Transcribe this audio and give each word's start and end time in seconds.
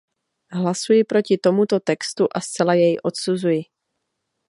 Hlasuji 0.59 1.03
proti 1.03 1.37
tomuto 1.47 1.79
textu 1.91 2.23
a 2.35 2.39
zcela 2.47 2.73
jej 2.83 2.95
odsuzuji. 3.09 3.61